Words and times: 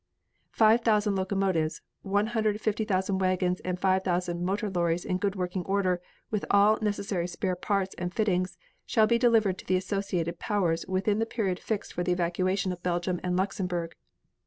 Five 0.49 0.81
thousand 0.81 1.15
locomotives, 1.15 1.83
one 2.01 2.25
hundred 2.33 2.59
fifty 2.59 2.85
thousand 2.85 3.19
wagons 3.19 3.59
and 3.59 3.79
five 3.79 4.03
thousand 4.03 4.43
motor 4.43 4.67
lorries 4.67 5.05
in 5.05 5.19
good 5.19 5.35
working 5.35 5.63
order 5.65 6.01
with 6.31 6.43
all 6.49 6.79
necessary 6.81 7.27
spare 7.27 7.55
parts 7.55 7.93
and 7.99 8.11
fittings 8.11 8.57
shall 8.87 9.05
be 9.05 9.19
delivered 9.19 9.59
to 9.59 9.65
the 9.67 9.77
associated 9.77 10.39
Powers 10.39 10.87
within 10.87 11.19
the 11.19 11.27
period 11.27 11.59
fixed 11.59 11.93
for 11.93 12.01
the 12.03 12.13
evacuation 12.13 12.71
of 12.71 12.81
Belgium 12.81 13.19
and 13.23 13.37
Luxemburg. 13.37 13.93